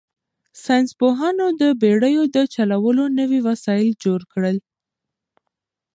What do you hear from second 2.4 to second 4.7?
چلولو نوي وسایل جوړ کړل.